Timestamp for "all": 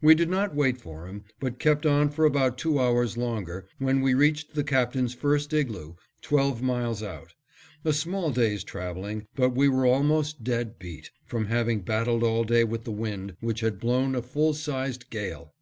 12.22-12.44